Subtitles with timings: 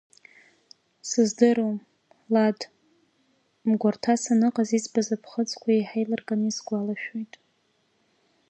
[1.09, 1.77] Сыздыруам,
[2.33, 2.59] Лад,
[3.69, 7.33] мгәарҭа саныҟаз избаз аԥхыӡқәа еиҳа еилырганы исгәалашәоит!